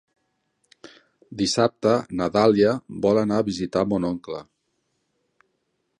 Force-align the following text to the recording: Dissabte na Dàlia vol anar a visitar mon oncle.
Dissabte 1.41 1.93
na 2.21 2.29
Dàlia 2.37 2.73
vol 3.07 3.21
anar 3.25 3.39
a 3.43 3.47
visitar 3.53 3.87
mon 3.93 4.09
oncle. 4.13 4.45